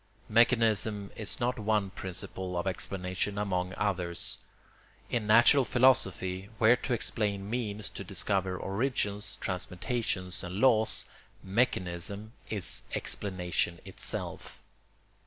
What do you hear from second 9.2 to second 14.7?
transmutations, and laws, mechanism is explanation itself.